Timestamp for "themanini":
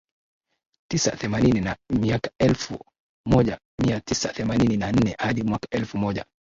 1.15-1.69, 4.33-4.77